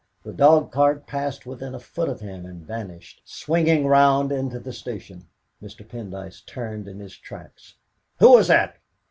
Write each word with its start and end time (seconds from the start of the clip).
The 0.23 0.33
dog 0.33 0.71
cart 0.71 1.05
passed 1.05 1.45
within 1.45 1.75
a 1.75 1.79
foot 1.79 2.09
of 2.09 2.21
him 2.21 2.43
and 2.43 2.65
vanished, 2.65 3.21
swinging 3.23 3.85
round 3.85 4.31
into 4.31 4.59
the 4.59 4.73
station. 4.73 5.27
Mr. 5.61 5.87
Pendyce 5.87 6.43
turned 6.43 6.87
in 6.87 6.99
his 6.99 7.15
tracks. 7.15 7.75
"Who 8.17 8.31
was 8.33 8.47
that? 8.47 8.77